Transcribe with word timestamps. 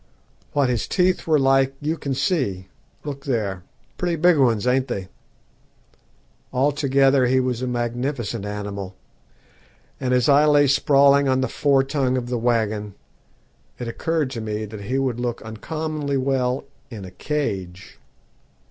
What 0.53 0.67
his 0.67 0.87
teeth 0.87 1.27
were 1.27 1.37
like 1.37 1.75
you 1.79 1.95
can 1.95 2.15
see 2.15 2.69
look 3.03 3.25
there, 3.25 3.61
pretty 3.99 4.15
big 4.15 4.39
ones, 4.39 4.65
ain't 4.65 4.87
they? 4.87 5.09
Altogether 6.51 7.27
he 7.27 7.39
was 7.39 7.61
a 7.61 7.67
magnificent 7.67 8.43
animal, 8.43 8.95
and 9.99 10.11
as 10.11 10.27
I 10.27 10.45
lay 10.47 10.65
sprawling 10.65 11.27
on 11.27 11.41
the 11.41 11.47
fore 11.47 11.83
tongue 11.83 12.17
of 12.17 12.29
the 12.29 12.39
waggon, 12.39 12.95
it 13.77 13.87
occurred 13.87 14.31
to 14.31 14.41
me 14.41 14.65
that 14.65 14.81
he 14.85 14.97
would 14.97 15.19
look 15.19 15.39
uncommonly 15.43 16.17
well 16.17 16.63
in 16.89 17.05
a 17.05 17.11
cage. 17.11 17.99